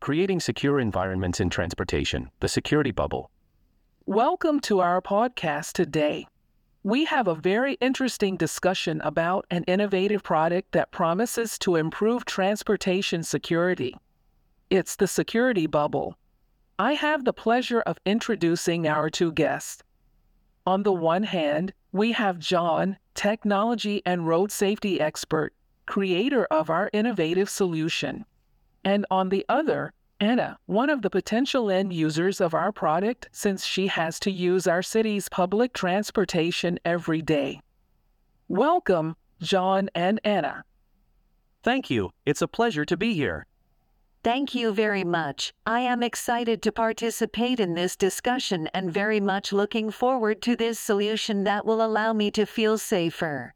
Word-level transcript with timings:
Creating 0.00 0.40
Secure 0.40 0.80
Environments 0.80 1.40
in 1.40 1.50
Transportation, 1.50 2.30
the 2.40 2.48
Security 2.48 2.90
Bubble. 2.90 3.30
Welcome 4.06 4.58
to 4.60 4.80
our 4.80 5.02
podcast 5.02 5.72
today. 5.72 6.26
We 6.82 7.04
have 7.04 7.28
a 7.28 7.34
very 7.34 7.74
interesting 7.82 8.38
discussion 8.38 9.02
about 9.02 9.44
an 9.50 9.62
innovative 9.64 10.22
product 10.22 10.72
that 10.72 10.90
promises 10.90 11.58
to 11.58 11.76
improve 11.76 12.24
transportation 12.24 13.22
security. 13.22 13.94
It's 14.70 14.96
the 14.96 15.06
Security 15.06 15.66
Bubble. 15.66 16.16
I 16.78 16.94
have 16.94 17.26
the 17.26 17.34
pleasure 17.34 17.82
of 17.82 17.98
introducing 18.06 18.88
our 18.88 19.10
two 19.10 19.32
guests. 19.32 19.82
On 20.66 20.82
the 20.82 20.94
one 20.94 21.24
hand, 21.24 21.74
we 21.92 22.12
have 22.12 22.38
John, 22.38 22.96
technology 23.14 24.00
and 24.06 24.26
road 24.26 24.50
safety 24.50 24.98
expert, 24.98 25.52
creator 25.84 26.46
of 26.46 26.70
our 26.70 26.88
innovative 26.94 27.50
solution. 27.50 28.24
And 28.84 29.06
on 29.10 29.28
the 29.28 29.44
other, 29.48 29.92
Anna, 30.20 30.58
one 30.66 30.90
of 30.90 31.02
the 31.02 31.10
potential 31.10 31.70
end 31.70 31.92
users 31.92 32.40
of 32.40 32.54
our 32.54 32.72
product 32.72 33.28
since 33.32 33.64
she 33.64 33.86
has 33.86 34.20
to 34.20 34.30
use 34.30 34.66
our 34.66 34.82
city's 34.82 35.28
public 35.28 35.72
transportation 35.72 36.78
every 36.84 37.22
day. 37.22 37.60
Welcome, 38.48 39.16
John 39.40 39.88
and 39.94 40.20
Anna. 40.24 40.64
Thank 41.62 41.90
you. 41.90 42.10
It's 42.26 42.42
a 42.42 42.48
pleasure 42.48 42.84
to 42.84 42.96
be 42.96 43.14
here. 43.14 43.46
Thank 44.22 44.54
you 44.54 44.72
very 44.72 45.04
much. 45.04 45.54
I 45.64 45.80
am 45.80 46.02
excited 46.02 46.60
to 46.62 46.72
participate 46.72 47.58
in 47.58 47.74
this 47.74 47.96
discussion 47.96 48.68
and 48.74 48.92
very 48.92 49.20
much 49.20 49.50
looking 49.50 49.90
forward 49.90 50.42
to 50.42 50.56
this 50.56 50.78
solution 50.78 51.44
that 51.44 51.64
will 51.64 51.82
allow 51.82 52.12
me 52.12 52.30
to 52.32 52.44
feel 52.44 52.76
safer. 52.76 53.54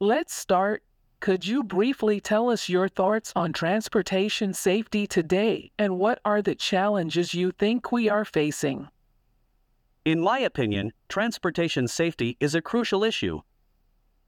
Let's 0.00 0.34
start 0.34 0.82
could 1.20 1.44
you 1.44 1.64
briefly 1.64 2.20
tell 2.20 2.48
us 2.48 2.68
your 2.68 2.88
thoughts 2.88 3.32
on 3.34 3.52
transportation 3.52 4.54
safety 4.54 5.06
today 5.06 5.70
and 5.78 5.98
what 5.98 6.20
are 6.24 6.40
the 6.40 6.54
challenges 6.54 7.34
you 7.34 7.50
think 7.50 7.90
we 7.90 8.08
are 8.08 8.24
facing? 8.24 8.88
In 10.04 10.20
my 10.20 10.38
opinion, 10.38 10.92
transportation 11.08 11.88
safety 11.88 12.36
is 12.40 12.54
a 12.54 12.62
crucial 12.62 13.02
issue. 13.02 13.40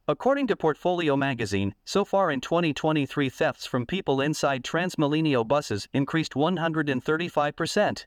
According 0.08 0.48
to 0.48 0.56
Portfolio 0.56 1.16
magazine, 1.16 1.74
so 1.84 2.04
far 2.04 2.32
in 2.32 2.40
2023, 2.40 3.28
thefts 3.28 3.66
from 3.66 3.86
people 3.86 4.20
inside 4.20 4.64
Transmilenio 4.64 5.46
buses 5.46 5.86
increased 5.92 6.34
135%. 6.34 8.06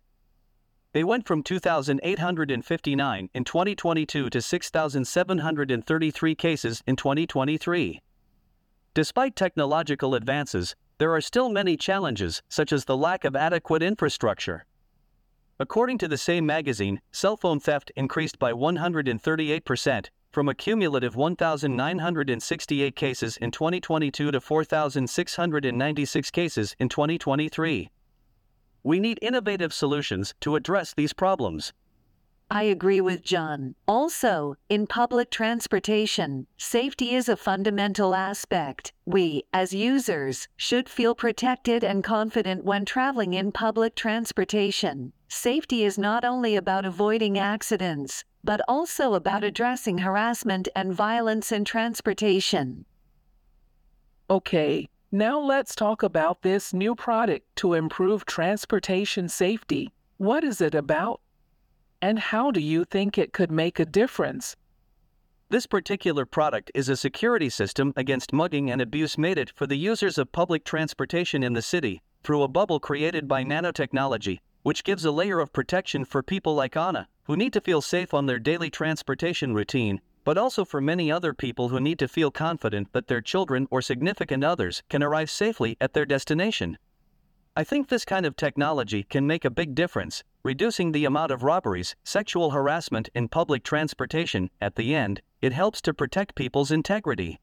They 0.91 1.03
went 1.03 1.25
from 1.25 1.41
2,859 1.41 3.29
in 3.33 3.43
2022 3.43 4.29
to 4.29 4.41
6,733 4.41 6.35
cases 6.35 6.83
in 6.85 6.95
2023. 6.97 8.01
Despite 8.95 9.35
technological 9.35 10.13
advances, 10.13 10.75
there 10.99 11.11
are 11.13 11.21
still 11.21 11.49
many 11.49 11.75
challenges, 11.75 12.43
such 12.47 12.71
as 12.71 12.85
the 12.85 12.95
lack 12.95 13.25
of 13.25 13.35
adequate 13.35 13.81
infrastructure. 13.81 14.65
According 15.59 15.97
to 15.99 16.07
the 16.07 16.17
same 16.17 16.45
magazine, 16.45 17.01
cell 17.11 17.35
phone 17.35 17.59
theft 17.59 17.91
increased 17.95 18.37
by 18.37 18.51
138%, 18.51 20.09
from 20.31 20.49
a 20.49 20.53
cumulative 20.53 21.15
1,968 21.15 22.95
cases 22.95 23.37
in 23.37 23.49
2022 23.49 24.31
to 24.31 24.41
4,696 24.41 26.31
cases 26.31 26.75
in 26.79 26.89
2023. 26.89 27.89
We 28.83 28.99
need 28.99 29.19
innovative 29.21 29.73
solutions 29.73 30.35
to 30.41 30.55
address 30.55 30.93
these 30.93 31.13
problems. 31.13 31.73
I 32.53 32.61
agree 32.61 33.01
with 33.01 33.23
John. 33.23 33.73
Also, 33.87 34.57
in 34.69 34.85
public 34.85 35.31
transportation, 35.31 36.45
safety 36.55 37.15
is 37.15 37.27
a 37.27 37.35
fundamental 37.35 38.13
aspect. 38.13 38.93
We, 39.07 39.41
as 39.51 39.73
users, 39.73 40.47
should 40.55 40.87
feel 40.87 41.15
protected 41.15 41.83
and 41.83 42.03
confident 42.03 42.63
when 42.63 42.85
traveling 42.85 43.33
in 43.33 43.53
public 43.53 43.95
transportation. 43.95 45.13
Safety 45.27 45.83
is 45.83 45.97
not 45.97 46.23
only 46.23 46.55
about 46.55 46.85
avoiding 46.85 47.39
accidents, 47.39 48.23
but 48.43 48.61
also 48.67 49.15
about 49.15 49.43
addressing 49.43 49.97
harassment 49.97 50.67
and 50.75 50.93
violence 50.93 51.51
in 51.51 51.65
transportation. 51.65 52.85
Okay, 54.29 54.87
now 55.11 55.39
let's 55.39 55.73
talk 55.73 56.03
about 56.03 56.43
this 56.43 56.71
new 56.71 56.93
product 56.93 57.47
to 57.55 57.73
improve 57.73 58.25
transportation 58.25 59.27
safety. 59.27 59.91
What 60.17 60.43
is 60.43 60.61
it 60.61 60.75
about? 60.75 61.19
And 62.03 62.19
how 62.19 62.51
do 62.51 62.59
you 62.59 62.83
think 62.83 63.17
it 63.17 63.31
could 63.31 63.49
make 63.49 63.79
a 63.79 63.85
difference? 63.85 64.57
This 65.47 65.65
particular 65.65 66.25
product 66.25 66.69
is 66.75 66.89
a 66.89 66.97
security 66.97 67.49
system 67.49 67.93
against 67.95 68.33
mugging 68.33 68.69
and 68.69 68.81
abuse 68.81 69.17
made 69.17 69.37
it 69.37 69.53
for 69.55 69.65
the 69.65 69.77
users 69.77 70.17
of 70.17 70.33
public 70.33 70.65
transportation 70.65 71.43
in 71.43 71.53
the 71.53 71.61
city 71.61 72.01
through 72.21 72.43
a 72.43 72.49
bubble 72.49 72.81
created 72.81 73.25
by 73.25 73.45
nanotechnology, 73.45 74.39
which 74.63 74.83
gives 74.83 75.05
a 75.05 75.11
layer 75.11 75.39
of 75.39 75.53
protection 75.53 76.03
for 76.03 76.21
people 76.21 76.53
like 76.53 76.75
Anna, 76.75 77.07
who 77.23 77.37
need 77.37 77.53
to 77.53 77.61
feel 77.61 77.79
safe 77.81 78.13
on 78.13 78.25
their 78.25 78.39
daily 78.39 78.69
transportation 78.69 79.53
routine, 79.53 80.01
but 80.25 80.37
also 80.37 80.65
for 80.65 80.81
many 80.81 81.09
other 81.09 81.33
people 81.33 81.69
who 81.69 81.79
need 81.79 81.99
to 81.99 82.09
feel 82.09 82.31
confident 82.31 82.91
that 82.91 83.07
their 83.07 83.21
children 83.21 83.65
or 83.71 83.81
significant 83.81 84.43
others 84.43 84.83
can 84.89 85.01
arrive 85.01 85.31
safely 85.31 85.77
at 85.79 85.93
their 85.93 86.05
destination. 86.05 86.77
I 87.55 87.63
think 87.63 87.87
this 87.87 88.03
kind 88.03 88.25
of 88.25 88.35
technology 88.35 89.03
can 89.03 89.25
make 89.25 89.45
a 89.45 89.49
big 89.49 89.73
difference, 89.73 90.21
reducing 90.43 90.91
the 90.91 91.05
amount 91.05 91.31
of 91.31 91.43
robberies, 91.43 91.95
sexual 92.03 92.51
harassment 92.51 93.09
in 93.15 93.29
public 93.29 93.63
transportation. 93.63 94.49
At 94.59 94.75
the 94.75 94.93
end, 94.93 95.21
it 95.41 95.53
helps 95.53 95.81
to 95.83 95.93
protect 95.93 96.35
people's 96.35 96.71
integrity. 96.71 97.39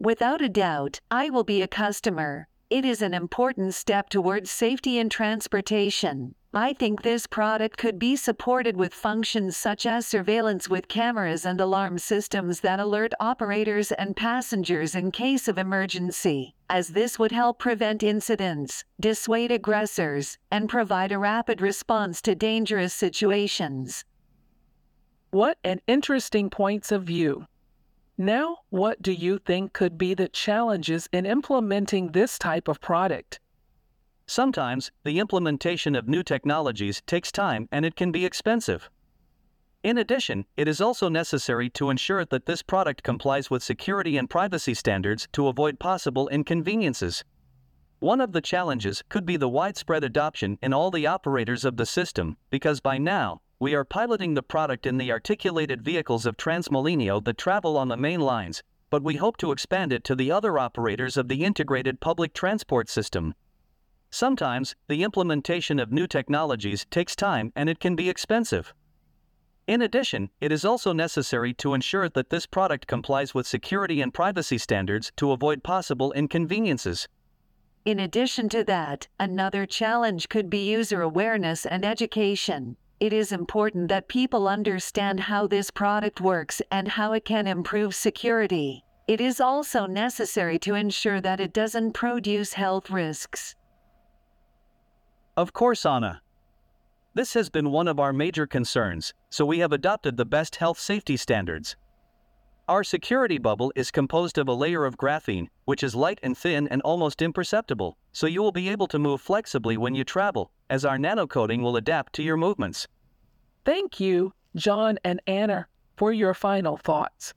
Without 0.00 0.42
a 0.42 0.48
doubt, 0.48 1.00
I 1.10 1.30
will 1.30 1.44
be 1.44 1.62
a 1.62 1.68
customer. 1.68 2.48
It 2.68 2.84
is 2.84 3.00
an 3.00 3.14
important 3.14 3.74
step 3.74 4.08
towards 4.08 4.50
safety 4.50 4.98
in 4.98 5.08
transportation. 5.08 6.34
I 6.52 6.72
think 6.72 7.02
this 7.02 7.28
product 7.28 7.76
could 7.76 7.98
be 7.98 8.16
supported 8.16 8.76
with 8.76 8.92
functions 8.92 9.56
such 9.56 9.86
as 9.86 10.04
surveillance 10.04 10.68
with 10.68 10.88
cameras 10.88 11.46
and 11.46 11.60
alarm 11.60 11.98
systems 11.98 12.60
that 12.60 12.80
alert 12.80 13.12
operators 13.20 13.92
and 13.92 14.16
passengers 14.16 14.96
in 14.96 15.12
case 15.12 15.46
of 15.46 15.58
emergency, 15.58 16.55
as 16.68 16.88
this 16.88 17.18
would 17.18 17.32
help 17.32 17.58
prevent 17.58 18.02
incidents, 18.02 18.84
dissuade 18.98 19.52
aggressors, 19.52 20.38
and 20.50 20.68
provide 20.68 21.12
a 21.12 21.18
rapid 21.18 21.60
response 21.60 22.20
to 22.22 22.34
dangerous 22.34 22.92
situations. 22.92 24.04
What 25.30 25.58
an 25.64 25.80
interesting 25.86 26.50
points 26.50 26.92
of 26.92 27.04
view. 27.04 27.46
Now, 28.18 28.58
what 28.70 29.02
do 29.02 29.12
you 29.12 29.38
think 29.38 29.72
could 29.72 29.98
be 29.98 30.14
the 30.14 30.28
challenges 30.28 31.08
in 31.12 31.26
implementing 31.26 32.12
this 32.12 32.38
type 32.38 32.68
of 32.68 32.80
product? 32.80 33.40
Sometimes, 34.26 34.90
the 35.04 35.18
implementation 35.18 35.94
of 35.94 36.08
new 36.08 36.22
technologies 36.22 37.02
takes 37.06 37.30
time 37.30 37.68
and 37.70 37.84
it 37.84 37.94
can 37.94 38.10
be 38.10 38.24
expensive. 38.24 38.88
In 39.86 39.98
addition, 39.98 40.46
it 40.56 40.66
is 40.66 40.80
also 40.80 41.08
necessary 41.08 41.70
to 41.70 41.90
ensure 41.90 42.24
that 42.24 42.46
this 42.46 42.60
product 42.60 43.04
complies 43.04 43.52
with 43.52 43.62
security 43.62 44.16
and 44.16 44.28
privacy 44.28 44.74
standards 44.74 45.28
to 45.30 45.46
avoid 45.46 45.78
possible 45.78 46.26
inconveniences. 46.26 47.22
One 48.00 48.20
of 48.20 48.32
the 48.32 48.40
challenges 48.40 49.04
could 49.08 49.24
be 49.24 49.36
the 49.36 49.48
widespread 49.48 50.02
adoption 50.02 50.58
in 50.60 50.72
all 50.72 50.90
the 50.90 51.06
operators 51.06 51.64
of 51.64 51.76
the 51.76 51.86
system, 51.86 52.36
because 52.50 52.80
by 52.80 52.98
now, 52.98 53.42
we 53.60 53.76
are 53.76 53.84
piloting 53.84 54.34
the 54.34 54.42
product 54.42 54.86
in 54.86 54.96
the 54.96 55.12
articulated 55.12 55.82
vehicles 55.82 56.26
of 56.26 56.36
Transmilenio 56.36 57.24
that 57.24 57.38
travel 57.38 57.76
on 57.76 57.86
the 57.86 57.96
main 57.96 58.18
lines, 58.18 58.64
but 58.90 59.04
we 59.04 59.14
hope 59.14 59.36
to 59.36 59.52
expand 59.52 59.92
it 59.92 60.02
to 60.02 60.16
the 60.16 60.32
other 60.32 60.58
operators 60.58 61.16
of 61.16 61.28
the 61.28 61.44
integrated 61.44 62.00
public 62.00 62.34
transport 62.34 62.88
system. 62.88 63.36
Sometimes, 64.10 64.74
the 64.88 65.04
implementation 65.04 65.78
of 65.78 65.92
new 65.92 66.08
technologies 66.08 66.84
takes 66.90 67.14
time 67.14 67.52
and 67.54 67.68
it 67.68 67.78
can 67.78 67.94
be 67.94 68.10
expensive. 68.10 68.74
In 69.66 69.82
addition, 69.82 70.30
it 70.40 70.52
is 70.52 70.64
also 70.64 70.92
necessary 70.92 71.52
to 71.54 71.74
ensure 71.74 72.08
that 72.08 72.30
this 72.30 72.46
product 72.46 72.86
complies 72.86 73.34
with 73.34 73.46
security 73.46 74.00
and 74.00 74.14
privacy 74.14 74.58
standards 74.58 75.12
to 75.16 75.32
avoid 75.32 75.62
possible 75.62 76.12
inconveniences. 76.12 77.08
In 77.84 78.00
addition 78.00 78.48
to 78.50 78.64
that, 78.64 79.08
another 79.18 79.66
challenge 79.66 80.28
could 80.28 80.50
be 80.50 80.70
user 80.70 81.02
awareness 81.02 81.66
and 81.66 81.84
education 81.84 82.76
it 82.98 83.12
is 83.12 83.30
important 83.30 83.88
that 83.88 84.08
people 84.08 84.48
understand 84.48 85.20
how 85.20 85.46
this 85.46 85.70
product 85.70 86.20
works 86.20 86.62
and 86.70 86.88
how 86.88 87.12
it 87.12 87.26
can 87.26 87.46
improve 87.46 87.94
security. 87.94 88.84
It 89.06 89.20
is 89.20 89.38
also 89.38 89.84
necessary 89.86 90.58
to 90.60 90.74
ensure 90.74 91.20
that 91.20 91.38
it 91.38 91.52
doesn't 91.52 91.92
produce 91.92 92.54
health 92.54 92.90
risks. 92.90 93.54
Of 95.36 95.52
course, 95.52 95.84
Anna. 95.84 96.22
This 97.16 97.32
has 97.32 97.48
been 97.48 97.70
one 97.70 97.88
of 97.88 97.98
our 97.98 98.12
major 98.12 98.46
concerns, 98.46 99.14
so 99.30 99.46
we 99.46 99.60
have 99.60 99.72
adopted 99.72 100.18
the 100.18 100.26
best 100.26 100.56
health 100.56 100.78
safety 100.78 101.16
standards. 101.16 101.74
Our 102.68 102.84
security 102.84 103.38
bubble 103.38 103.72
is 103.74 103.90
composed 103.90 104.36
of 104.36 104.48
a 104.48 104.52
layer 104.52 104.84
of 104.84 104.98
graphene, 104.98 105.48
which 105.64 105.82
is 105.82 105.94
light 105.94 106.20
and 106.22 106.36
thin 106.36 106.68
and 106.68 106.82
almost 106.82 107.22
imperceptible, 107.22 107.96
so 108.12 108.26
you 108.26 108.42
will 108.42 108.52
be 108.52 108.68
able 108.68 108.86
to 108.88 108.98
move 108.98 109.22
flexibly 109.22 109.78
when 109.78 109.94
you 109.94 110.04
travel, 110.04 110.50
as 110.68 110.84
our 110.84 110.98
nanocoating 110.98 111.62
will 111.62 111.78
adapt 111.78 112.12
to 112.16 112.22
your 112.22 112.36
movements. 112.36 112.86
Thank 113.64 113.98
you, 113.98 114.34
John 114.54 114.98
and 115.02 115.22
Anna, 115.26 115.68
for 115.96 116.12
your 116.12 116.34
final 116.34 116.76
thoughts. 116.76 117.32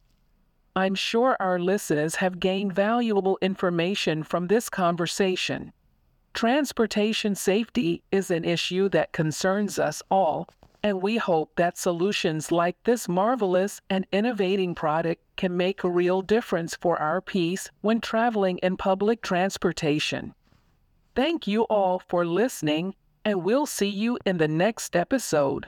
I'm 0.75 0.93
sure 0.93 1.37
our 1.39 1.57
listeners 1.57 2.15
have 2.15 2.41
gained 2.41 2.75
valuable 2.75 3.37
information 3.41 4.23
from 4.23 4.47
this 4.47 4.69
conversation. 4.69 5.71
Transportation 6.33 7.35
safety 7.35 8.03
is 8.11 8.31
an 8.31 8.45
issue 8.45 8.87
that 8.89 9.11
concerns 9.11 9.79
us 9.79 10.01
all, 10.09 10.47
and 10.83 11.01
we 11.01 11.17
hope 11.17 11.51
that 11.55 11.77
solutions 11.77 12.51
like 12.51 12.77
this 12.83 13.09
marvelous 13.09 13.81
and 13.89 14.05
innovating 14.11 14.75
product 14.75 15.21
can 15.35 15.57
make 15.57 15.83
a 15.83 15.89
real 15.89 16.21
difference 16.21 16.75
for 16.75 16.97
our 16.97 17.19
peace 17.19 17.69
when 17.81 17.99
traveling 17.99 18.57
in 18.59 18.77
public 18.77 19.21
transportation. 19.21 20.33
Thank 21.15 21.47
you 21.47 21.63
all 21.63 22.01
for 22.07 22.25
listening, 22.25 22.95
and 23.25 23.43
we'll 23.43 23.65
see 23.65 23.89
you 23.89 24.17
in 24.25 24.37
the 24.37 24.47
next 24.47 24.95
episode. 24.95 25.67